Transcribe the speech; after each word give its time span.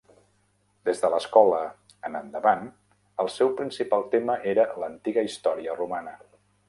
Des 0.87 1.01
de 1.01 1.09
l'escola 1.15 1.59
en 2.09 2.17
endavant, 2.21 2.65
el 3.25 3.29
seu 3.35 3.51
principal 3.61 4.07
tema 4.15 4.39
era 4.55 4.67
l'antiga 4.85 5.27
història 5.29 5.77
romana. 5.85 6.17